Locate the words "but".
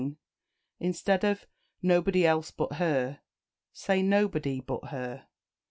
2.49-2.77, 4.59-4.85